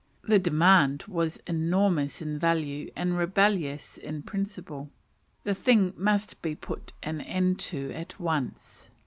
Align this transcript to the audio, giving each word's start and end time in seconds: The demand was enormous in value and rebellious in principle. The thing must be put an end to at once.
The 0.23 0.39
demand 0.39 1.03
was 1.07 1.37
enormous 1.45 2.23
in 2.23 2.39
value 2.39 2.89
and 2.95 3.19
rebellious 3.19 3.99
in 3.99 4.23
principle. 4.23 4.89
The 5.43 5.53
thing 5.53 5.93
must 5.95 6.41
be 6.41 6.55
put 6.55 6.91
an 7.03 7.21
end 7.21 7.59
to 7.69 7.91
at 7.91 8.19
once. 8.19 8.89